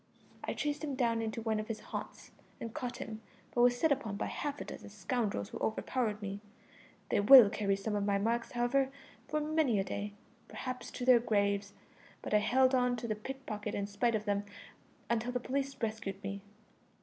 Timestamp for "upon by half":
3.91-4.59